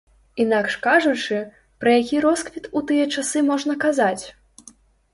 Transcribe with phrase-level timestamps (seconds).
[0.45, 1.37] Інакш кажучы,
[1.85, 4.23] пра які росквіт у тыя часы можна казаць?